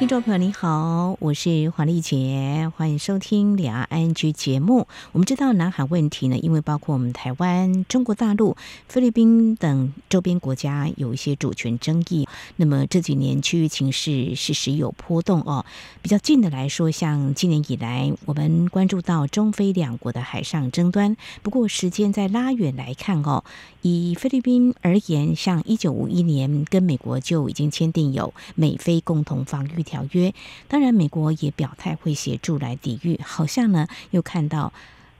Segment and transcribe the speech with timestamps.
[0.00, 4.88] 听众朋友你好，我是黄丽杰，欢迎收听两岸 ING 节目。
[5.12, 8.56] 我们知道南海问题呢，因为包括我们台湾、中国大陆、
[8.88, 12.26] 菲律宾等周边国家有一些主权争议，
[12.56, 15.66] 那么这几年区域情势是时有波动哦。
[16.00, 21.14] 比较近的来说，像今年以来，我们关注到中菲两国的海上争端。
[21.42, 23.44] 不过时间在拉远来看哦，
[23.82, 30.32] 以菲律宾而言，像一九五一年跟美国就已经签订有美菲共同防御条约，
[30.68, 34.72] 当然美国也表态会协助来抵御，好像呢又看到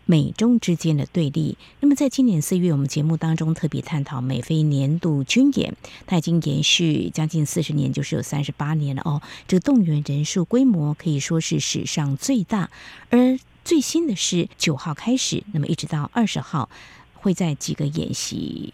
[0.06, 1.56] 美中之间的对立。
[1.80, 5.74] 那么在今年四月，我们节目当中特别探讨美菲年度军演，
[6.06, 9.20] 它已经延续将近四十年，就是有三十八年了哦。
[9.48, 12.70] 这个动员人数规模可以说是史上最大，
[13.10, 16.68] 而最新的是九号开始，那么一直到二十号
[17.14, 18.72] 会在几个演习。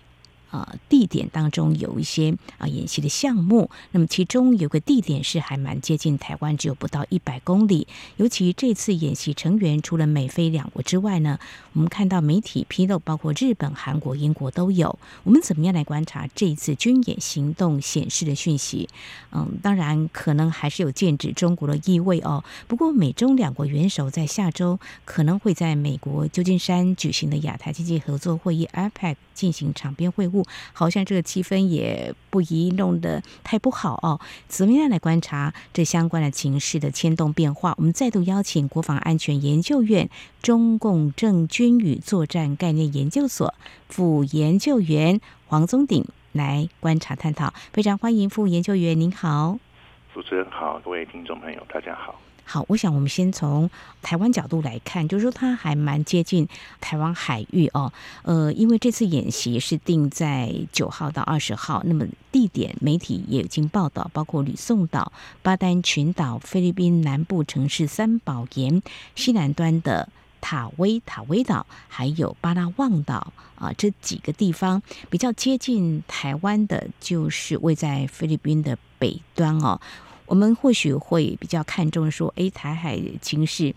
[0.57, 7.87] 呃，地点当中有一些啊、演习的项目，那么其中有个地点是还蛮接近台湾，只有不到一百公里。
[8.17, 11.39] 尤其这次演习成员除了美菲两国之外呢，
[11.75, 14.99] 我们看到媒体披露，包括日本、韩国、英国都有。
[15.25, 18.89] 我们怎么样来观察这一次军演行动显示的讯息？
[19.33, 22.43] 嗯，当然可能还是有剑指中国的意味哦。
[22.67, 30.45] 不过美中两国元首在下周可能会在美国旧金山举行的亚太经济合作会议 （APEC） 进行场边会晤。
[30.72, 34.20] 好像这个气氛也不宜弄得太不好哦。
[34.48, 37.75] 怎么样来观察这相关的情势的牵动变化？
[37.78, 40.08] 我们再度邀请国防安全研究院
[40.42, 43.55] 中共政军与作战概念研究所
[43.88, 47.53] 副研究员黄宗鼎来观察探讨。
[47.72, 49.58] 非常欢迎副研究员，您好。
[50.14, 52.20] 主持人好，各位听众朋友，大家好。
[52.48, 53.69] 好，我想我们先从
[54.00, 56.47] 台湾角度来看，就是说它还蛮接近
[56.81, 57.93] 台湾海域哦。
[58.22, 65.10] 呃，因为这次演习是定在九号到二十号，那么地点媒体也已经报道，包括吕宋岛、
[65.43, 68.81] 巴丹群岛、菲律宾南部城市三宝岩、
[69.16, 70.09] 西南端的
[70.41, 79.81] 塔威塔威岛，还有巴拉望岛啊，这几个地方比较接近台湾的，就是位在菲律宾的北端哦。
[80.26, 83.75] 我们或许会比较看重说，哎，台海情势，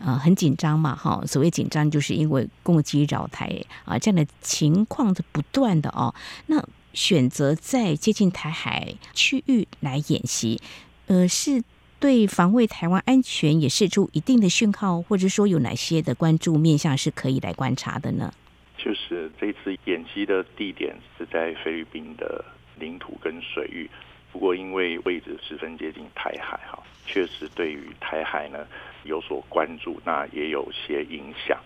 [0.00, 1.22] 呃，很紧张嘛，哈。
[1.26, 3.50] 所谓紧张，就是因为共机扰台
[3.84, 6.14] 啊，这样的情况是不断的哦。
[6.46, 10.60] 那选择在接近台海区域来演习，
[11.06, 11.62] 呃，是
[12.00, 18.32] 对防卫台湾安全也释出一定的讯号，或者说有哪些的关注面向是可以来观察的呢？
[18.76, 22.44] 就是这次演习的地点是在菲律宾的
[22.78, 23.90] 领土跟水域。
[24.30, 28.66] 不过，因为位置十分接近台海，哈，确实对于台海呢
[29.04, 31.58] 有所关注，那也有些影响。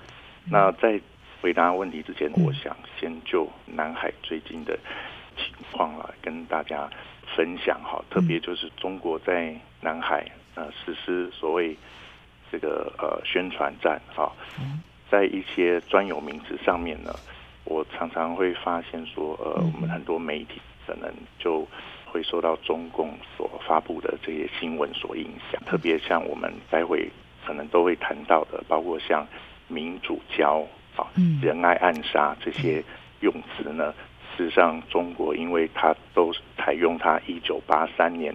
[0.44, 1.00] 那在
[1.40, 4.78] 回答问题之前，我想先就南海最近的
[5.36, 6.88] 情况来，跟大家
[7.36, 8.02] 分享哈。
[8.08, 10.24] 特别就是中国在南海
[10.54, 11.76] 呃实施所谓
[12.50, 14.32] 这个呃宣传战哈，
[15.10, 17.12] 在一些专有名词上面呢，
[17.64, 21.66] 我常常会发现说，呃，我们很多媒体可能就。
[22.12, 27.08] 会受到中共所发布的这些新闻所影响，特别像我们待会
[27.46, 29.26] 可能都会谈到的，包括像
[29.66, 30.62] 民主交
[30.94, 31.08] 啊、
[31.40, 32.84] 仁爱暗杀这些
[33.20, 33.94] 用词呢。
[34.36, 38.34] 事实上，中国因为它都采用它一九八三年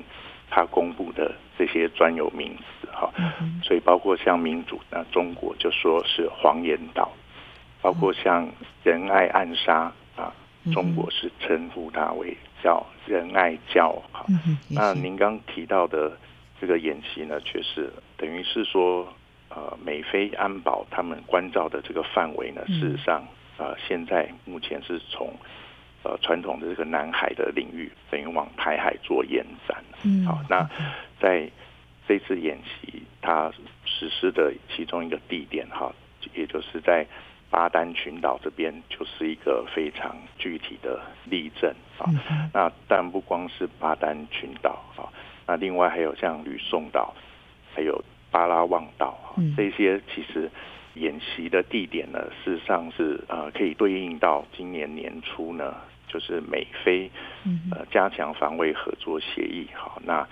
[0.50, 3.12] 它公布的这些专有名词哈，
[3.64, 7.10] 所以包括像民主，那中国就说是黄岩岛；
[7.82, 8.48] 包括像
[8.84, 10.34] 仁爱暗杀啊，
[10.74, 12.36] 中国是称呼它为。
[12.68, 14.26] 叫仁爱教哈，
[14.68, 16.12] 那您刚提到的
[16.60, 19.08] 这个演习呢，确实等于是说，
[19.48, 23.26] 呃，美菲安保他们关照的这个范围呢，事实上，
[23.58, 25.34] 呃，现在目前是从
[26.04, 29.82] 呃传统的这个南海的领域，等于往台海做延展。
[30.04, 30.70] 嗯，好，那
[31.22, 31.50] 在
[32.06, 33.50] 这次演习，它
[33.86, 35.90] 实施的其中一个地点哈，
[36.34, 37.08] 也就是在。
[37.50, 42.06] 巴丹群岛这边就是一个非常具体的例证啊。
[42.54, 45.08] 那但不光是巴丹群岛啊，
[45.46, 47.14] 那另外还有像吕宋岛，
[47.74, 50.52] 还有巴拉望岛啊，这些其实
[50.96, 55.74] 演习的地点呢，事实上是呃可以对应到今年年初呢，
[56.10, 57.10] 就是美菲
[57.72, 59.68] 呃加强防卫合作协议。
[59.74, 60.28] 好，那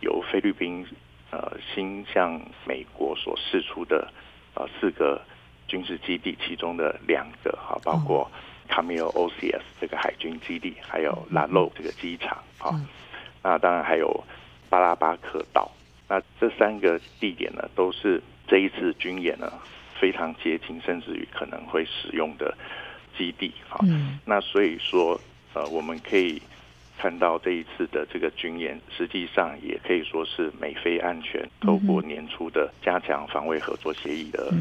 [0.00, 0.86] 由菲律宾
[1.32, 4.08] 呃新向美国所释出的
[4.54, 5.20] 呃四个。
[5.66, 8.30] 军事基地其中的两个哈，包括
[8.68, 12.74] 卡米尔 OCS 这个海军基地，还有拉洛这个机场哈，
[13.42, 14.24] 那当然还有
[14.68, 15.70] 巴拉巴克岛。
[16.08, 19.52] 那这三个地点呢，都是这一次军演呢
[20.00, 22.56] 非常接近，甚至于可能会使用的
[23.18, 23.52] 基地。
[23.68, 25.20] 哈，嗯，那所以说，
[25.54, 26.40] 呃，我们可以。
[26.98, 34.52] 看到这一次的这个军演，实际上也可以说是美菲安全透过年初的加强防卫合作协议的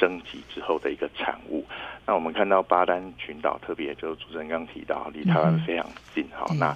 [0.00, 1.64] 升级之后的一个产物。
[2.06, 6.72] 那我们看到巴丹群岛，特别就是主持人刚提到，离台湾非常近，哈，那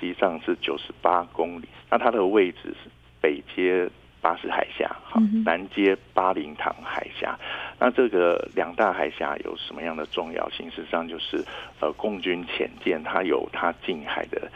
[0.00, 1.68] 实际上是九十八公里。
[1.90, 3.90] 那它的位置是北接。
[4.22, 7.38] 巴士海峡，好，南接巴林塘海峡。
[7.78, 10.70] 那这个两大海峡有什么样的重要性？
[10.70, 11.44] 事实上，就是
[11.80, 14.50] 呃，共军潜舰它有它近海的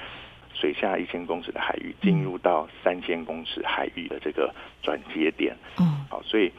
[0.55, 5.55] 水下一千公尺的海域，进入到三千公尺海域的这个转接点。
[5.81, 6.51] 嗯，好，所以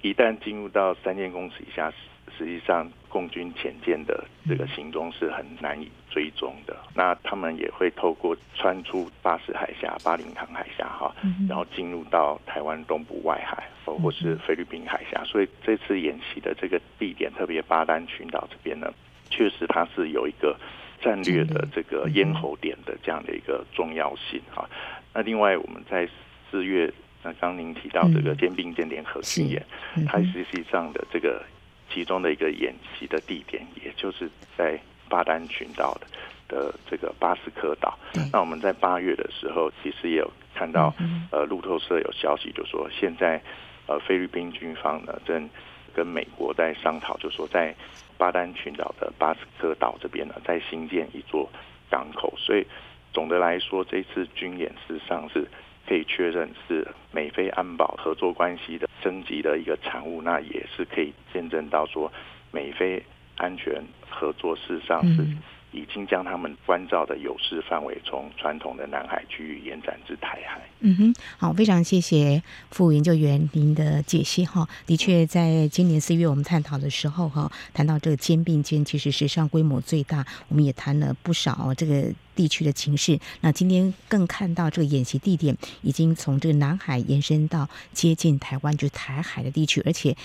[0.00, 1.92] 一旦进入到三千公尺以下。
[2.38, 6.74] 实际上，共军潜舰的这个行踪是很难以追踪的。
[6.94, 11.14] 那他们也会透过穿出巴士海峡、巴林塘海峡哈，
[11.48, 15.22] 然后进入到台湾东部外海，或是菲律宾海峡。
[15.24, 18.90] 所以这次演习的这个地点，特别巴丹群岛这边呢，
[19.28, 20.56] 确实它是有一个
[21.02, 24.66] 战略的这个咽喉点的这样的一个重要性哈。
[25.12, 26.08] 那另外，我们在
[26.50, 26.92] 四月，
[27.22, 29.66] 那刚您提到这个肩并肩联合军演，
[30.06, 31.44] 它实际上的这个。
[31.92, 34.78] 其中的一个演习的地点，也就是在
[35.08, 36.06] 巴丹群岛的
[36.48, 37.98] 的这个巴斯克岛。
[38.32, 40.94] 那我们在八月的时候，其实也有看到，
[41.30, 43.40] 呃，路透社有消息，就说现在
[43.86, 45.48] 呃菲律宾军方呢正
[45.94, 47.74] 跟美国在商讨，就说在
[48.16, 51.50] 巴丹群岛的巴斯克岛这边呢，在新建一座
[51.90, 52.32] 港口。
[52.36, 52.66] 所以
[53.12, 55.46] 总的来说，这次军演事实上是。
[55.90, 62.12] 可以确认是美菲安保合作关系的升级的一个产物，那也是可以见证到说
[62.52, 63.02] 美菲
[63.38, 65.26] 安全合作事实上是。
[65.72, 70.60] 已经将他们关照的有事范围从传统的南海区域延展至台海。
[70.80, 74.66] 嗯哼，好，非常谢谢副研究员您的解析哈。
[74.86, 83.18] 的确，在今年四月我们探讨的时候哈，谈到这个肩并肩，其实史上规模最大，我们也谈了不少这个地区的情势。
[83.42, 90.16] 那今天更看到这个演习地点已经从这个南海延伸到接近台湾，就是台海的地区，而且。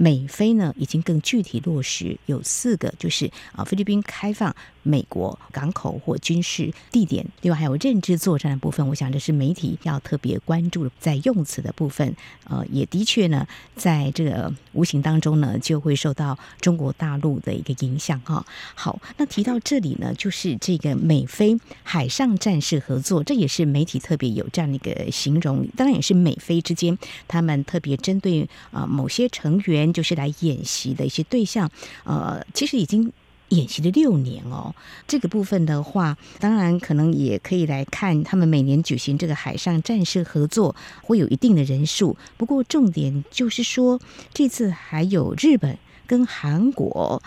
[0.00, 8.86] 美菲呢，已经更具体落实有四个，就是啊，菲律宾开放美国港口或军事地点，另外还有认知作战的部分。
[8.88, 12.14] 我想这是媒体要特别关注在用词的部分。
[12.44, 13.46] 呃，也的确呢，
[13.76, 18.44] 在这个无形当中呢，就会受到中国大陆的一个影响哈。
[18.74, 25.66] 好，那提到这里呢，就是这个美菲海上战事合作，这也是媒体特别有这样的一个形容。
[25.76, 26.96] 当然也是美菲之间，
[27.28, 29.90] 他们特别针对啊某些成员。
[29.92, 31.68] 就是来演习的一些对象，
[32.04, 33.12] 呃，其实已经
[33.50, 34.74] 演习了六年哦。
[35.06, 42.16] 这个部分的话，当然可能也可以来看，他们每年举行这个海上战事合作，会有一定的人数。
[42.36, 44.00] 不过重点就是说，
[44.32, 47.22] 这次还有日本跟韩国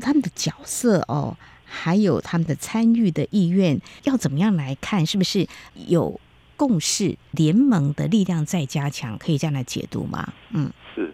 [0.00, 5.04] 他们的角色哦，还有他们的参与的意愿，要怎么样来看？
[5.04, 6.20] 是不是有
[6.56, 9.18] 共识联盟的力量在加强？
[9.18, 10.32] 可以这样来解读吗？
[10.50, 11.12] 嗯，是。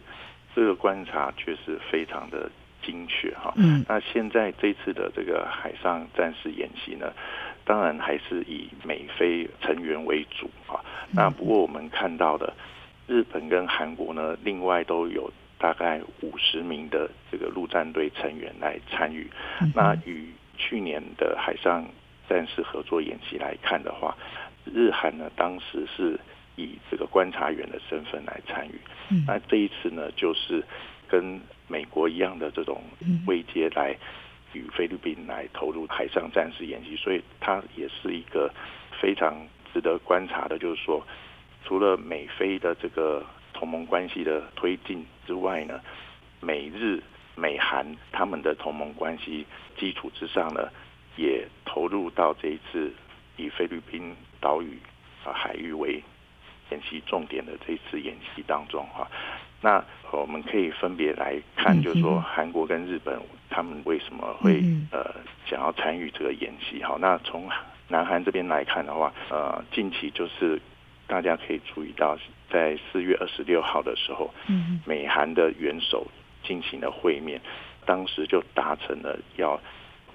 [0.55, 2.51] 这个观察确实非常的
[2.83, 3.53] 精确哈。
[3.57, 7.13] 嗯，那现在这次的这个海上战事演习呢，
[7.65, 10.81] 当然还是以美菲成员为主啊。
[11.11, 12.53] 那不过我们看到的
[13.07, 19.31] 日本跟韩国呢，另外都有大概五十名的这个陆战队成员来参与。
[19.75, 21.85] 那与去年的海上
[22.29, 24.17] 战事合作演习来看的话，
[24.65, 26.19] 日韩呢当时是。
[26.57, 28.79] 以这个观察员的身份来参与，
[29.27, 30.63] 那这一次呢，就是
[31.09, 31.41] 跟
[31.73, 32.83] 美国一样的这种
[33.27, 33.97] 位阶来
[34.53, 38.53] 与菲律宾来投入海上战事演习，所以它也是一个
[39.01, 39.35] 非常
[39.73, 41.03] 值得观察的，就是说，
[41.65, 43.25] 除了美菲的这个
[43.55, 45.81] 同盟关系的推进之外呢，
[46.41, 47.03] 美日
[47.35, 49.47] 美韩他们的同盟关系
[49.79, 50.69] 基础之上呢，
[51.17, 52.93] 也投入到这一次
[53.39, 54.79] 以菲律宾岛屿
[55.25, 56.03] 啊海域为
[56.71, 59.11] 演习重点的这次演习当中哈，
[59.63, 65.15] 那我们可以分别来看，就是说韩国跟日本他们为什么会呃
[65.47, 66.99] 想要参与这个演习哈？
[67.01, 67.49] 那从
[67.89, 70.61] 南韩这边来看的话，呃，近期就是
[71.07, 72.19] 大家可以注意到，
[72.51, 74.35] 在四月二十六号的时候，
[74.85, 76.07] 美韩的元首
[76.43, 77.41] 进行了会面，
[77.87, 79.59] 当时就达成了要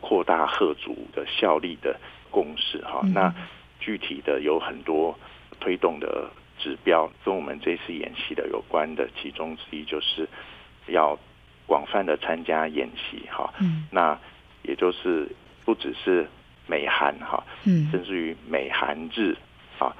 [0.01, 1.98] 扩大吓阻的效力的
[2.30, 3.01] 共识哈。
[3.13, 3.34] 那
[3.80, 5.18] 具体的有很多
[5.60, 6.30] 推动的。
[6.68, 10.28] 指标跟我们这次演习的有关的其中之一，就是
[10.88, 11.18] 要
[11.66, 13.54] 广泛的参加演习哈。
[13.62, 13.88] 嗯。
[13.90, 14.20] 那
[14.64, 15.30] 也就是
[15.64, 16.28] 不只是
[16.66, 19.34] 美韩哈，嗯，甚至于美韩日
[19.80, 19.96] 啊，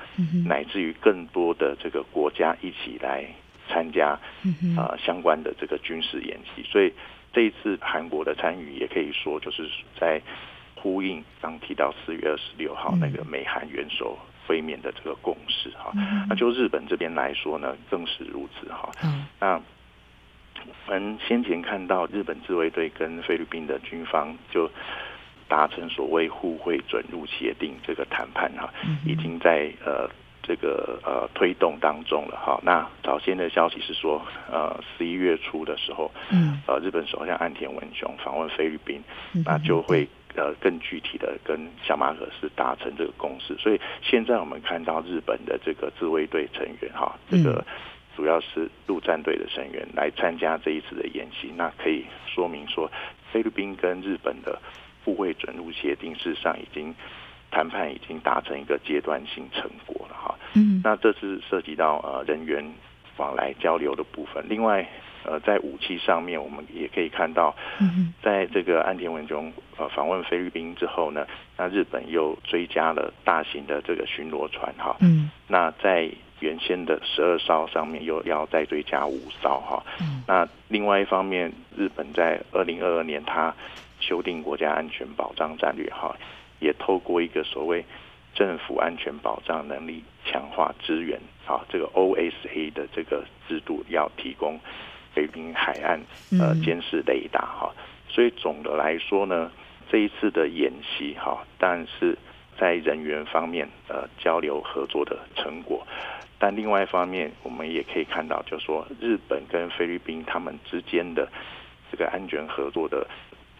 [0.46, 3.26] 乃至于更多的这个国家一起来
[3.70, 4.20] 参加
[4.76, 6.64] 啊相关的这个军事演习。
[6.64, 6.92] 所以
[7.32, 10.22] 这一次韩国的参与，也可以说就是在
[10.76, 15.92] 呼应刚提到四月二十六号那个美韩元首会面的这个共识哈。
[16.27, 18.89] 那就日本这边来说呢，更是如此哈。
[19.39, 19.62] 那
[20.88, 24.70] 我们先前看到日本自卫队跟菲律宾的军方就
[25.48, 28.74] 达成所谓互惠准入协定这个谈判哈，
[29.06, 30.10] 已经在呃
[30.42, 32.60] 这个呃推动当中了哈。
[32.63, 39.01] 那早先的消息是说，呃十一月初的时候，嗯呃日本首相岸田文雄访问菲律宾，
[39.46, 43.53] 那就会呃更具体的跟小马可斯达成这个共识。
[43.58, 47.65] 所以现在我们看到日本的这个自卫队成员哈，这个。
[48.15, 52.89] 主要是陆战队的成员来参加这一次的演习，那可以说明说，
[53.32, 54.60] 菲律宾跟日本的
[55.06, 56.91] 互惠准入协定事实上已经
[57.51, 60.36] 谈判已经达成一个阶段性成果了哈。
[60.56, 62.67] 嗯，那这是涉及到呃人员
[63.17, 64.44] 往来交流的部分。
[64.50, 64.89] 另外，
[65.27, 67.53] 呃，在武器上面，我们也可以看到，
[68.24, 74.96] 在这个岸田文雄呃访问菲律宾之后呢，那日本又追加了大型的这个巡逻船哈。
[75.01, 79.84] 嗯，那在原先的十二艘上面又要再追加五艘哈，
[80.25, 83.53] 那另外一方面，日本在二零二二年它
[84.00, 86.15] 修订国家安全保障战略哈，
[86.60, 87.84] 也透过一个所谓
[88.34, 94.60] 政府安全保障能力强化支援啊，这个 OSA 的这个制度要提供
[95.18, 96.00] 菲律宾海岸
[96.40, 97.74] 呃监视雷达哈，
[98.08, 99.52] 所以总的来说呢，
[99.90, 102.16] 这一次的演习哈，但是
[102.56, 105.88] 在人员方面呃交流合作的成果。
[106.38, 111.28] 但另外一方面，我们也可以看到，就是说日本跟菲律宾他们之间的
[111.92, 113.08] 这个安全合作的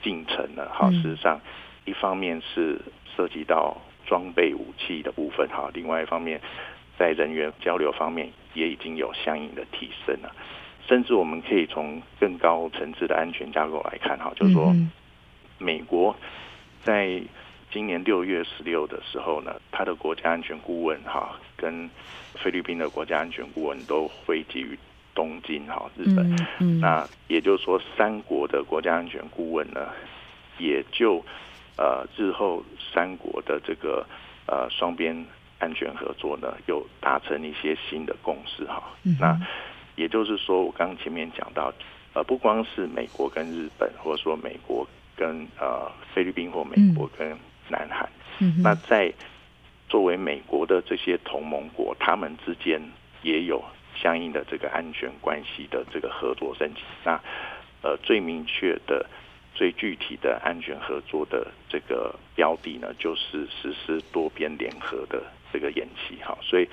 [0.04, 1.42] 进程呢，哈，事实上
[1.86, 2.80] 一方面是
[3.16, 6.40] 涉及到装备武器的部分，哈，另外一方面
[7.00, 10.32] 在人员交流方面也已经有相应的提升了，
[10.88, 14.76] 甚至我们可以从更高层次的安全架构来看，哈，就是说
[15.58, 16.16] 美国
[16.84, 17.22] 在。
[17.70, 21.88] 今年六月十六的时候呢，他的国家安全顾问哈，跟
[22.34, 24.80] 菲律宾的国家安全顾问都汇集于
[25.14, 26.34] 东京哈，日本。
[26.34, 29.90] 嗯嗯、那也就是说，三国的国家安全顾问呢，
[30.58, 31.22] 也就
[31.78, 32.64] 呃日后
[32.94, 34.04] 三国的这个
[34.48, 35.26] 呃双边
[35.60, 38.82] 安全合作呢，又达成一些新的共识哈。
[39.04, 39.38] 嗯、那
[39.98, 41.74] 也就是说，我刚前面讲到，
[42.14, 44.88] 呃，不光是美国跟日本，或者说美国
[45.18, 47.40] 跟呃菲律宾或美国跟、嗯
[47.70, 48.10] 南韩，
[48.64, 49.12] 那在
[49.90, 52.82] 作为美国的这些同盟国，他们之间
[53.24, 53.62] 也有
[53.94, 56.80] 相应的这个安全关系的这个合作升级。
[57.04, 57.20] 那
[57.82, 59.06] 呃，最明确的、
[59.54, 66.16] 最具体的安全合作的这个标的呢，就是实施多边联合的这个演习。
[66.24, 66.70] 哈，所以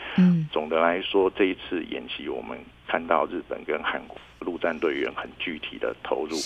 [0.52, 2.56] 总的来说，这一次演习，我们
[2.94, 6.36] 看到日本跟韩国陆战队员很具体的投入，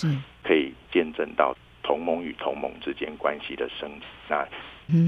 [0.43, 1.55] 可以见证到。
[1.81, 4.47] 同盟与同盟之间关系的升级，那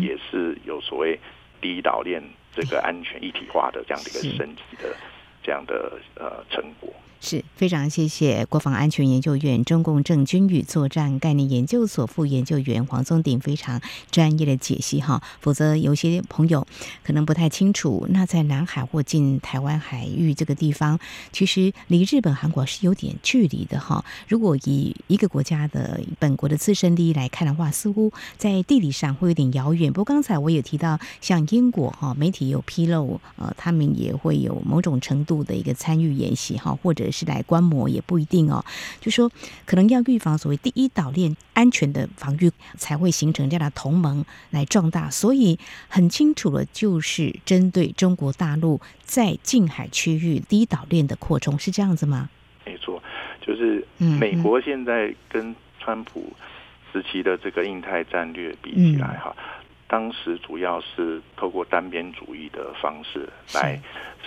[0.00, 1.18] 也是有所谓
[1.60, 2.22] 第一岛链
[2.54, 4.96] 这个安全一体化的这样的一个升级的
[5.42, 6.90] 这样的呃成果。
[7.20, 16.66] 是非常谢谢国防安全研究院中共政军与作战概念研究所副研究员黄宗鼎非常专业的解析哈，否则有些朋友
[17.04, 18.06] 可能不太清楚。
[18.08, 20.98] 那在南海或近台湾海域这个地方，
[21.30, 24.02] 其实离日本、韩国是有点距离的哈。
[24.26, 29.92] 如果以一个国家的本国的自身利益来看的话，似乎在地理上会有点遥远。
[29.92, 37.09] 不过刚才我也提到，像英国哈，媒体有披露，呃，他们也会有某种程度的一个参与演习哈，或者。
[37.10, 38.64] 是来观摩也不一定哦，
[39.00, 39.30] 就说
[39.66, 45.10] 可能要预防所谓第一岛链安全的防御，才会形成这样的同盟来壮大。
[45.10, 52.28] 所以很清楚了，就是针对中国大陆在近海区域第一岛链的扩充，是这样子吗？
[52.64, 53.02] 没错，
[53.40, 56.32] 就是美国现在跟川普
[56.92, 59.34] 时期的这个印太战略比起来哈。
[59.36, 59.44] 嗯
[59.90, 63.76] 当时主要是透过单边主义的方式来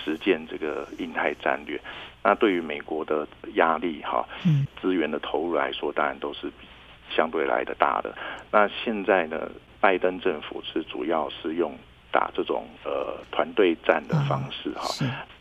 [0.03, 1.79] 实践这个印太战略。
[2.23, 4.25] 那对于美国的压力哈，
[4.81, 6.49] 资源的投入来说，当然都是
[7.09, 8.15] 相对来的大的。
[8.49, 9.49] 那现在呢，
[9.81, 11.77] 拜登政府是主要是用
[12.11, 14.87] 打这种呃团队战的方式哈，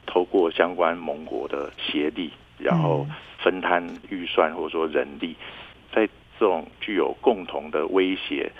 [0.06, 3.06] 透过相关盟国的协力，然后
[3.38, 5.36] 分摊预算或者说人力，
[5.94, 6.06] 在
[6.38, 8.50] 这种具有共同的威胁。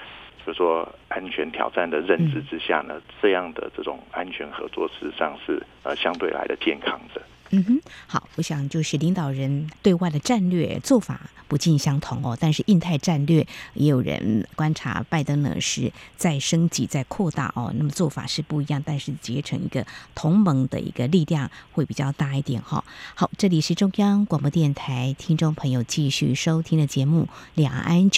[0.44, 7.22] 就是说安全挑战的认知之下呢，这样的这种安全合作事实上是呃相对来的健康的。
[7.54, 22.82] 嗯哼，好，我想就是领导人对外的战略做法不尽相同哦，但是印太战略也有人观察，拜登呢是在升级、在扩大哦，那么做法是不一样，但是结成一个同盟的一个力量会比较大一点哈、
[23.14, 28.08] 好，这里是中央广播电台听众朋友继续收听的节目《两岸 ING》，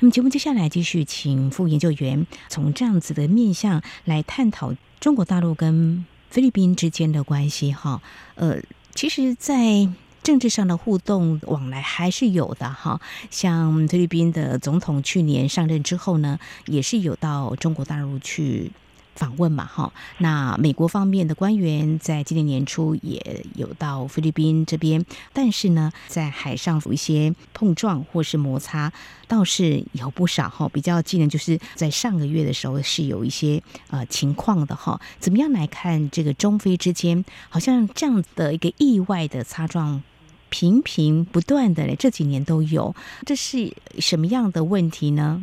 [0.00, 8.02] 那么节目接下来继续请副研究员从这样子的面向来探讨中国大陆跟菲律宾之间的关系哈，
[8.34, 8.58] 呃。
[8.94, 9.88] 其实，在
[10.22, 13.00] 政治上的互动往来还是有的哈。
[13.30, 18.70] 像菲律宾的总统去年上任之后呢，也是有到中国大陆去。
[19.14, 28.92] 访问嘛，哈，那美国方面的官员在今年年初也有到菲律宾这边，但是呢，在海上有一些碰撞或是摩擦，
[29.28, 30.68] 倒是有不少哈。
[30.72, 35.00] 比较近的，就是在上个月的时候是有一些呃情况的哈。
[35.18, 40.02] 怎么样来看这个中非之间，好像这样的一个意外的擦撞
[40.48, 42.94] 频频不断的，这几年都有，
[43.26, 45.42] 这是什么样的问题呢？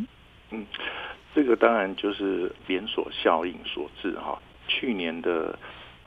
[0.52, 0.66] 嗯。
[1.34, 4.40] 这个当然就是连锁效应所致哈。
[4.68, 5.58] 去年的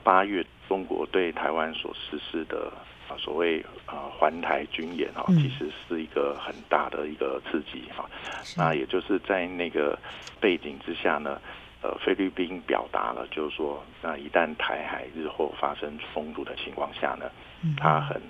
[0.03, 2.71] 八月，中国对台湾所实施的
[3.07, 8.09] 啊所谓啊环台军演哈，其实是一个很大的一个刺激哈。
[8.57, 9.97] 那也就是在那个
[10.39, 11.41] 背景之下呢，
[11.81, 17.29] 呃，菲律宾表达了就是说，那一旦台海日后发生冲突的情况下呢，
[17.77, 18.21] 他很。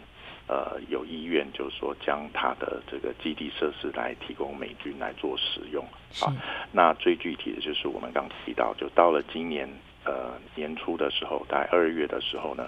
[0.46, 5.84] 呃，有意愿就是说，将它的这个基地设施来提供美军来做使用
[6.22, 6.36] 啊。
[6.72, 9.68] 那最具体的就是我们刚提到，就到了今年
[10.04, 12.68] 呃年初的时候，在二月的时候呢，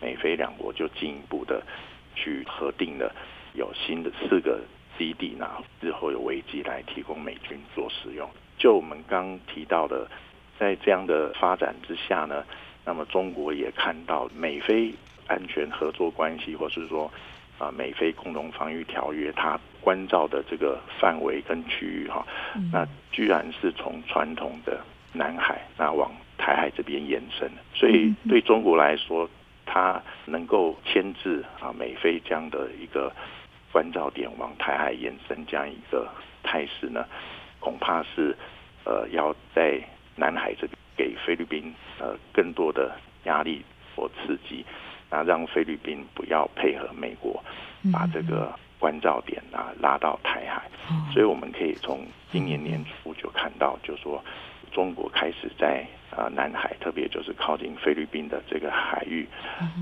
[0.00, 1.60] 美菲两国就进一步的
[2.14, 3.12] 去核定了
[3.54, 4.60] 有新的四个
[4.96, 8.30] 基地，那日后有危机来提供美军做使用。
[8.56, 10.08] 就我们刚提到的，
[10.60, 12.44] 在这样的发展之下呢，
[12.84, 14.94] 那么中国也看到美菲。
[15.26, 17.10] 安全合作关系，或是说
[17.58, 22.26] 啊，美菲共同防御条约，它关照的这个范围跟区域哈，
[22.72, 24.80] 那居然是从传统的
[25.12, 29.28] 南海那往台海这边延伸，所以对中国来说，
[29.64, 33.10] 它能够牵制啊美菲这样的一个
[33.72, 36.06] 关照点往台海延伸这样一个
[36.42, 37.06] 态势呢，
[37.58, 38.36] 恐怕是
[38.84, 39.80] 呃要在
[40.14, 43.62] 南海这边给菲律宾呃更多的压力
[43.94, 44.64] 或刺激。
[45.10, 47.42] 那让菲律宾不要配合美国，
[47.92, 50.62] 把这个关照点啊拉到台海，
[51.12, 54.22] 所以我们可以从今年年初就看到，就是说
[54.72, 59.26] 中国开始在啊南海，特别就是靠近菲律宾的这个海域，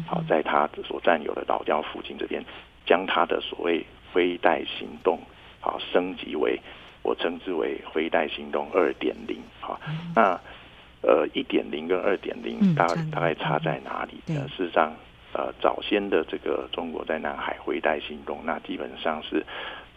[0.07, 2.45] 好，在他所占有的岛礁附近这边，
[2.85, 5.19] 将他的所谓飞带行动
[5.59, 6.61] 好升级为
[7.03, 9.81] 我称之为灰带行动二点零，好，
[10.15, 10.39] 那
[11.03, 14.47] 呃一点零跟二点零大大概差在哪里呢？
[14.55, 14.95] 事实上。
[15.35, 19.45] 呃，早先的这个中国在南海回带行动，那基本上是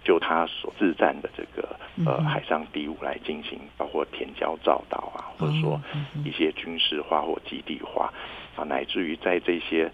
[0.04, 1.76] 就他所自占的这个
[2.08, 5.80] 呃海上敌务来进行，包括填礁造岛啊，或者说
[6.26, 8.12] 一些军事化或基地化
[8.56, 9.91] 啊，乃至于在这些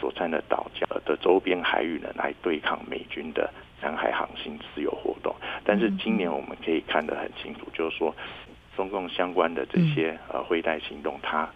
[0.00, 3.48] 所占的岛礁的周边海域呢，来对抗美军的
[3.80, 5.32] 南海航行自由活动。
[5.62, 8.12] 但是今年我们可以看得很清楚，就是说
[8.74, 11.48] 中共相关的这些呃灰带行动，它。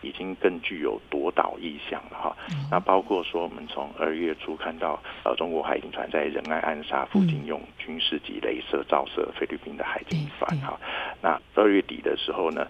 [0.00, 2.36] 已经更具有夺岛意向了哈，
[2.70, 10.78] 那包括说我们从二月初看到呃中国海警船在仁爱暗沙附近用军事级雷射照射菲律宾的海警船哈，
[11.20, 12.68] 那二月底的时候呢，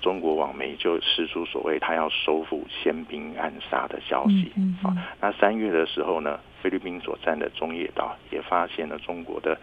[0.00, 4.50] 中国网媒就释出所谓他要收复宪兵暗杀的消息
[4.82, 9.58] 啊，那三月的时候呢，菲律宾所占的中业岛也发现了中国的。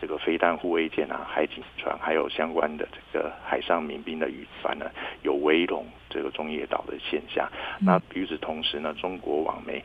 [0.00, 4.90] 这个飞弹护卫舰啊，海警船，还有相关的这个海上民兵的渔船呢，
[5.22, 7.48] 有围拢这个中业岛的现象。
[7.80, 9.82] 那与此同时呢，中国网媒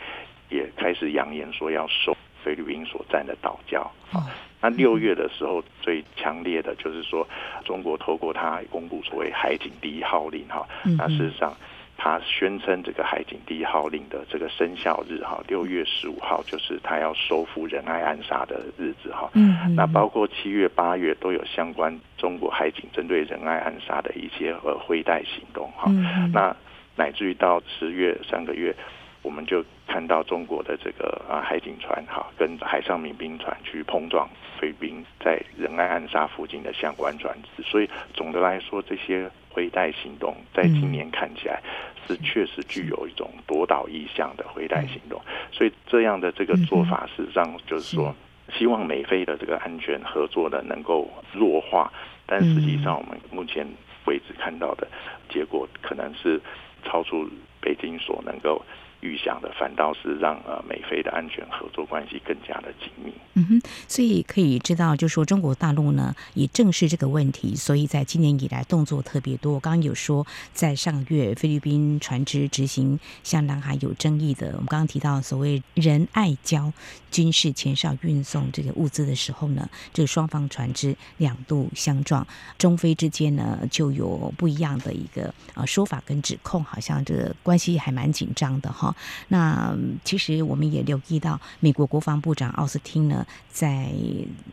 [0.50, 3.82] 也开始扬言说要收菲律宾所占的岛礁。
[4.12, 4.22] 哦，
[4.62, 7.28] 那六月的时候最强烈的就是说，
[7.64, 11.56] 中国透过它公布所谓海警第一号令哈，那事实上。
[12.00, 19.30] 他宣称这个海警第一号令的这个生效日哈，六月十五号就是他要收复仁爱暗杀的日子哈。
[19.34, 25.92] 嗯，那包括七月、八月都有相关中国海警针对仁爱暗杀的一些呃灰带行动哈。
[26.32, 26.56] 那
[26.96, 28.76] 乃至于到十月三个月，
[29.24, 34.30] 我们就看到中国的这个啊海警船哈跟海上民兵船去碰撞
[34.60, 39.28] 菲律宾在仁爱暗杀附近的相关船只，所以总的来说这些。
[39.58, 41.60] 灰带行动在今年看起来
[42.06, 45.20] 是确实具有一种夺岛意向的回带行动，
[45.52, 48.16] 所以这样的这个做法，事实上就是说，
[48.54, 51.92] 希望美菲的这个安全合作呢能够弱化，
[52.28, 53.68] 但实际上我们目前
[54.06, 54.88] 为止看到的
[55.28, 56.40] 结果，可能是
[56.84, 57.28] 超出
[57.60, 58.64] 北京所能够
[59.08, 63.14] 预想的，反倒是让呃美菲的安全合作关系更加的紧密。
[63.36, 69.60] 嗯哼，所以可以知道，就说中国大陆呢也正视这个问题，所以在今年以来动作特别多。
[69.60, 76.74] 刚刚有说，在上个月菲律宾船只执行向南海有争议的，我们刚刚提到所谓仁爱礁
[77.12, 82.26] 军事前哨运送这个物资的时候呢，这个双方船只两度相撞，
[82.58, 88.96] 中菲之间呢就有不一样的一个呃说法跟指控，好像这个关系还蛮紧张的哈。
[89.28, 93.92] 那其实我们也留意到，美国国防部长奥斯汀呢，在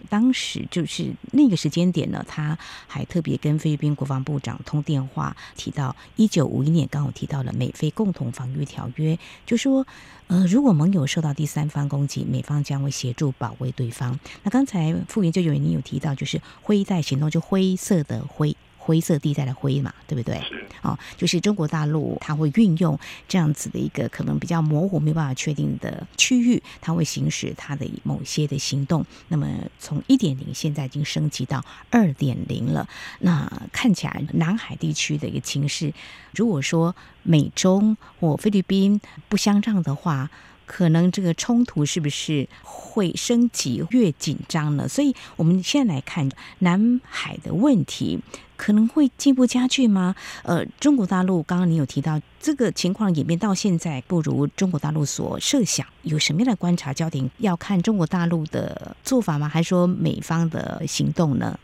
[0.09, 9.87] 当时就是那个时间点呢，他还特别跟菲律宾国防部长通电话，提到一九五一年刚好提到了美菲共同防御条约，就说
[10.27, 14.19] 呃，如果盟友受到第三方攻击，美方将会协助保卫对方。
[14.43, 18.57] 那刚才副研究员你有提到，就是灰带行动，就灰色的灰。
[18.85, 20.39] 灰色地带的灰嘛，对不对？
[20.83, 29.03] 哦，就是中国大陆，它会运用这样子的一个可能比较模糊、没有办法确定的区域，它会行使它的某些的行动。
[29.29, 32.87] 那么从一点零现在已经升级到二点零了。
[33.21, 35.95] 那看起来南海地区的一个情势，
[36.35, 40.31] 如果说美中或菲律宾不相让的话，
[40.67, 44.89] 可能这个冲突是不是会升级越紧张呢？
[44.89, 46.29] 所以我们现在来看
[46.61, 48.19] 南海的问题，
[48.57, 50.15] 可能会进一步加剧吗？
[50.43, 57.29] 呃，中国大陆刚刚你有提到这个情况演变到现在不如中国大陆所设想，有什么样的观察焦点？
[57.39, 59.49] 要看中国大陆的做法吗？
[59.49, 61.59] 还是说美方的行动呢？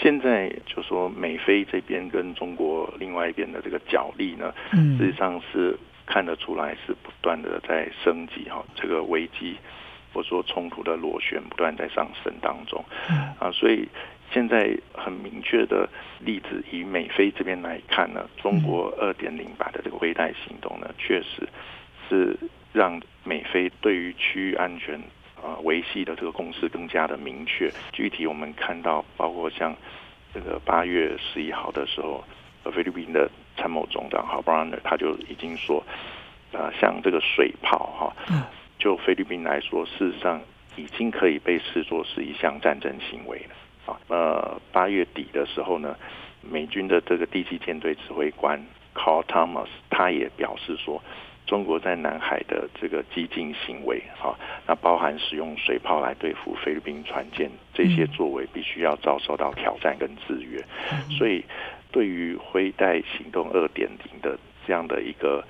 [0.00, 5.78] 现在就说美菲这边跟中国另外一边的这个角力呢，嗯，实际上是。
[6.12, 9.56] 看得出来是不断的在升级哈，这个危机
[10.12, 12.84] 或者说冲突的螺旋不断在上升当中，
[13.40, 13.88] 啊，所以
[14.30, 15.88] 现在很明确的
[16.20, 21.48] 例子，以美菲这边来看呢，中国二点零版的这个微带行动呢，确实
[22.06, 22.36] 是
[22.74, 25.00] 让美菲对于区域安全
[25.42, 27.72] 啊维系的这个共识更加的明确。
[27.90, 29.74] 具体我们看到，包括像
[30.34, 32.22] 这个八月十一号的时候。
[32.72, 35.82] 菲律宾的参谋总长哈布拉纳他就已经说，
[36.52, 38.46] 啊，像这个水炮哈，
[38.78, 40.40] 就菲律宾来说，事实上
[40.76, 43.98] 已经可以被视作是一项战争行为了啊。
[44.08, 45.96] 呃，八月底的时候呢，
[46.40, 48.58] 美军的这个第七舰队指挥官
[48.94, 51.02] Carl Thomas 他也表示说，
[51.46, 54.34] 中国在南海的这个激进行为哈，
[54.66, 60.62] 那包含使用水炮来对付菲律宾船舰，这些作为必须要遭受到挑战跟制约，
[61.16, 61.44] 所以。
[61.92, 65.44] 对于灰带行动二点零的这样的一个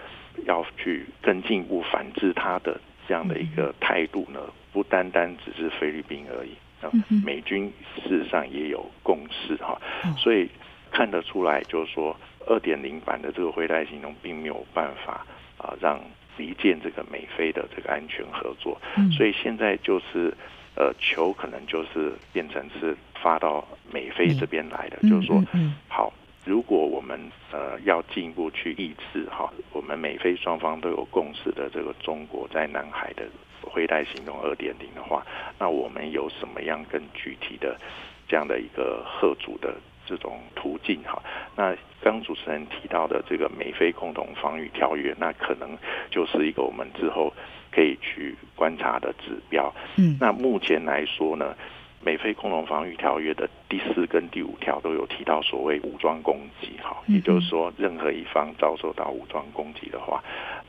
[0.44, 2.78] 要去更进一步反制它的
[3.08, 4.40] 这样的一个态度呢，
[4.72, 6.50] 不单单只是菲律宾而已
[6.84, 6.90] 啊，
[7.24, 9.80] 美军事实上也有共识哈，
[10.16, 10.48] 所以
[10.90, 15.24] 看得出来，就是说二点零版的这个灰带行动并没有办法
[15.58, 16.00] 啊让
[16.36, 18.80] 离间这个美菲的这个安全合作，
[19.16, 20.34] 所以现在就是
[20.74, 25.40] 呃球可能就是变成是发到美菲这边来的，就是说
[25.86, 26.12] 好。
[26.44, 27.18] 如果我们
[27.52, 33.24] 呃要进一步去抑制哈，我们美菲双方都有共识的这个中国在南海的
[33.62, 35.24] 灰带行动二点零的话，
[35.58, 37.78] 那我们有什么样更具体的
[38.26, 41.22] 这样的一个吓阻的这种途径哈？
[41.54, 45.78] 那刚主持人提到的这个美菲共同防御条约，那可能
[46.10, 47.32] 就是一个我们之后
[47.70, 49.72] 可以去观察的指标。
[49.96, 51.54] 嗯，那目前来说呢？
[52.04, 60.22] 美菲共同防御条约的第四跟第五条都有提到所谓武装攻击，哈，也就是说，任何一方遭受到武装攻击的话，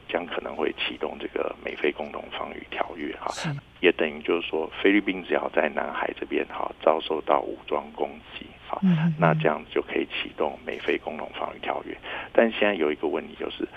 [0.08, 3.34] 将可能会启动这个美菲共同防御条约，哈，
[3.80, 8.80] 也等于就是说，菲律宾只要在南海这边哈遭受到武装攻击，哈，
[9.18, 11.98] 那这样就可以启动美菲共同防御条约。
[12.32, 13.68] 但现在有一个问题就是，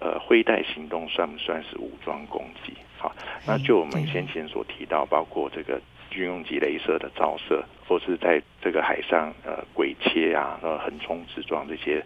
[0.00, 2.72] 呃，灰带行动算不算是武装攻击？
[2.96, 3.14] 好，
[3.46, 5.78] 那就我们先前所提到，包括这个。
[6.14, 12.02] 军用级雷射的照射，或是在这个海上呃鬼切啊、呃横冲直撞这些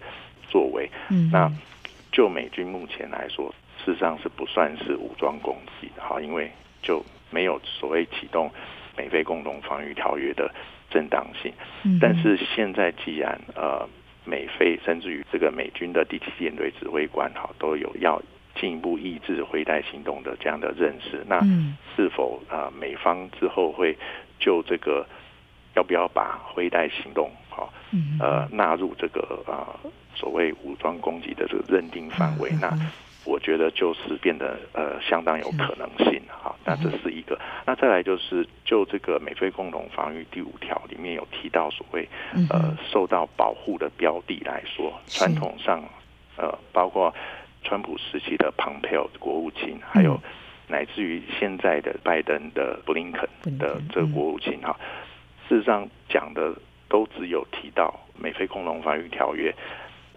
[0.51, 1.51] 作为，嗯，那
[2.11, 6.51] 就美军目前来说，事实上是不算是武装攻击的哈，因为
[6.83, 8.51] 就没有所谓启动
[8.97, 10.51] 美菲共同防御条约的
[10.91, 11.53] 正当性。
[11.85, 13.87] 嗯，但是现在既然呃
[14.25, 18.21] 美菲甚至于这个美军的第七舰队指挥官哈都有要。
[18.61, 21.41] 进一步抑制灰带行动的这样的认识，那
[21.95, 23.97] 是否啊美方之后会
[24.39, 25.07] 就这个
[25.75, 27.73] 要不要把灰带行动好
[28.19, 29.79] 呃纳入这个啊
[30.15, 32.51] 所谓武装攻击的这个认定范围？
[32.61, 32.77] 那
[33.25, 36.55] 我觉得就是变得呃相当有可能性哈。
[36.65, 42.09] 那这是一个，那再来就是就这个美菲共同防御第五条里面有提到所谓
[42.51, 45.85] 呃受到保护的标的来说，传统上
[46.37, 47.15] 呃包括。
[47.63, 50.19] 川普时期的庞佩奥国务卿，还有
[50.69, 54.79] 乃至于现在的拜登的布林肯的这个国务卿哈，
[55.49, 56.55] 事实上讲的
[56.89, 59.55] 都只有提到美菲共同防御条约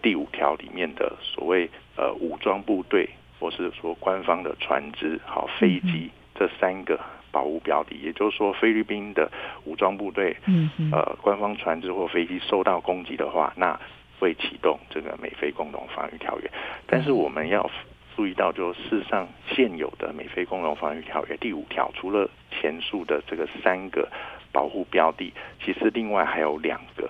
[0.01, 6.99] 第五条里面的所谓呃武装部队，或是说官方的船只、好飞机这三个
[7.31, 9.31] 保护标的，也就是说菲律宾的
[9.65, 13.79] 武装部队，嗯呃官方船只或飞机受到攻击的话，那
[14.21, 16.51] 会启动这个美菲共同防御条约，
[16.85, 17.67] 但是我们要
[18.15, 24.07] 注意到，就事实上现有的美菲共同防御条约第五条，除了前述的这个三个
[24.51, 25.33] 保护标的，
[25.65, 27.09] 其实另外还有两个，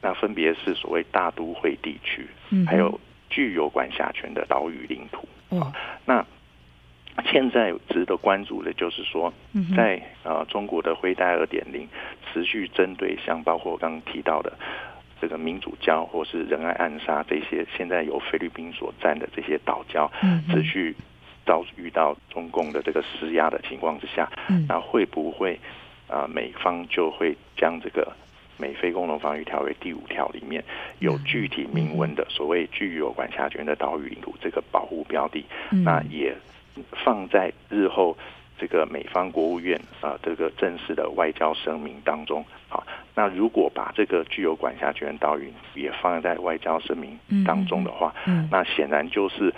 [0.00, 2.26] 那分别是所谓大都会地区，
[2.66, 5.28] 还有具有管辖权的岛屿领土。
[5.60, 5.70] 啊，
[6.06, 6.24] 那
[7.30, 9.30] 现在值得关注的就是说，
[9.76, 11.86] 在呃中国的灰带二点零
[12.32, 14.50] 持续针对像包括刚刚提到的。
[15.20, 20.08] 这个民主教或是仁爱暗杀这些现在由菲律宾所占的这些岛礁，
[20.50, 20.94] 持续
[21.44, 24.30] 遭遇到中共的这个施压的情况之下，
[24.68, 25.58] 那会不会
[26.08, 28.12] 啊美方就会将这个
[28.58, 30.62] 美菲共同防御条约第五条里面
[30.98, 36.34] 有具体明文的所谓具有管辖权的岛屿领土这个保护标的，那也
[37.04, 38.16] 放在日后。
[38.58, 48.14] 这个美方国务院啊，这个正式的外交声明当中，好，那如果把这个具有管辖权岛屿也放在外交声明当中的话，
[48.50, 49.52] 那显然就是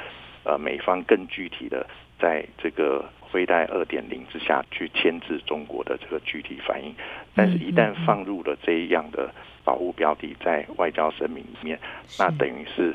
[0.44, 1.86] 呃美方更具体的
[2.18, 6.94] 在这个辉带二点零之下去牵制中国的这个具体反应，
[7.34, 9.30] 但是一旦放入了这样的
[9.64, 11.78] 保护标的在外交声明里面，
[12.18, 12.94] 那等于是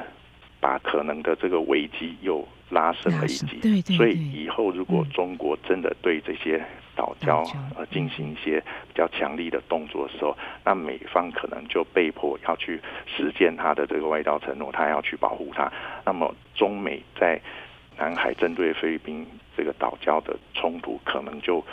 [0.60, 2.46] 把可能的这个危机又。
[2.69, 6.63] 拉升了一级，对对对，所以以后如果中国真的对这些
[6.95, 7.43] 岛礁
[7.76, 15.71] 呃进行一些比较强力的动作的时候，那美方可能就被迫要去实践他的这个外交承诺，他要去保护它。
[16.06, 17.39] 那么中美在
[17.97, 21.63] 南海针对菲律宾这个岛礁的冲突，可能就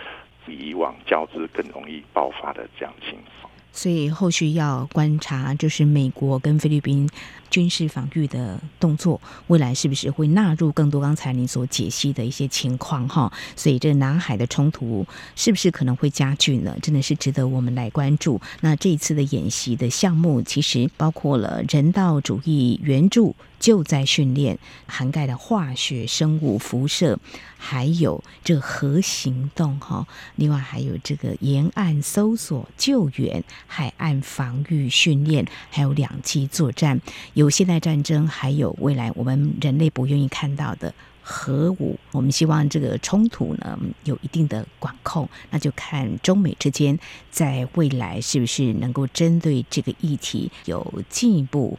[0.45, 3.51] 比以往较之更容易爆发的这样情况。
[3.73, 7.09] 所以后续要观察，就是美国跟菲律宾
[7.51, 13.33] 军事防御的动作，未来是不是会纳入更多刚才您所解析的一些情况哈？
[13.57, 16.77] 所以这南海的冲突是不是可能会加剧呢？
[16.81, 18.41] 真的是值得我们来关注。
[18.61, 23.35] 那这一次的演习的项目，其实包括了人道主义援助。
[23.61, 27.19] 救灾训练，涵盖了化学、生物、辐射，
[27.59, 30.07] 还有这核行动哈。
[30.37, 36.99] 另外还有这个沿岸搜索救援、海岸防御训练，还有两栖作战，
[37.41, 41.99] 有现代战争，还有未来我们人类不愿意看到的核武。
[42.13, 46.99] 我们希望这个冲突呢有一定的管控，那就看中美之间
[47.31, 51.79] 在未来是不是能够针对这个议题有进一步。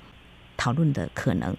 [0.58, 1.56] 讨论的可能，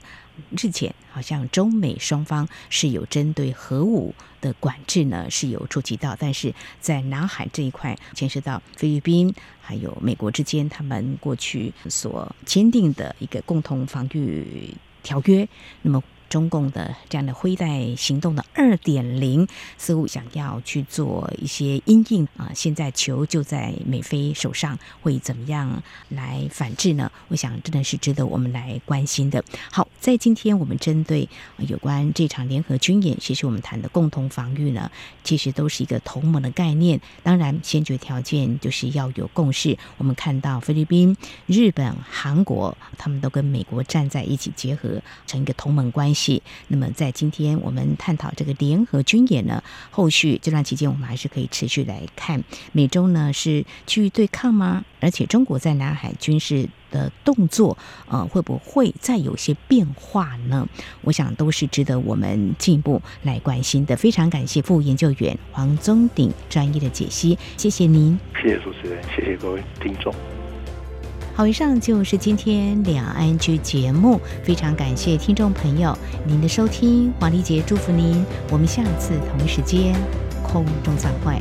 [0.50, 15.48] 日前好像中美双方是有针对核武的管制呢，是有触及到，但是在南海这一块牵涉到菲律宾还有美国之间，他们过去所签订的一个共同防御条约，
[15.82, 16.02] 那么。
[16.32, 22.50] 中共的这样的灰带行动的二点零，似乎想要去做一些阴影啊。
[22.54, 27.12] 现在球就在美菲手上，会怎么样来反制呢？
[27.28, 29.44] 我想真的是值得我们来关心的。
[29.70, 34.90] 好，在今天我们针对有关这场联合军演，其实我们谈的共同防御呢，
[35.22, 36.98] 其实都是一个同盟的概念。
[37.22, 39.76] 当然，先决条件就是要有共识。
[39.98, 41.14] 我们看到菲律宾、
[41.46, 46.21] 日本、韩国，他们都跟美国站在一起，结合成一个同盟关系。
[46.68, 54.84] 那么，在今天我们探讨这个联合军演呢，后续这段期间我们还是可以持续来看，美中呢是去对抗吗？
[55.00, 57.76] 而且中国在南海军事的动作，
[58.08, 60.68] 呃，会不会再有些变化呢？
[61.00, 63.96] 我想都是值得我们进一步来关心的。
[63.96, 68.16] 非常感谢副研究员黄宗鼎专业的解析，谢谢您。
[68.40, 70.14] 谢谢主持人，谢谢各位听众。
[71.34, 79.94] 好，以上就是今天两岸居节目，非常感谢听众朋友您的收听，黄丽杰祝福您，我们下次同一时间
[80.42, 81.40] 空中再会。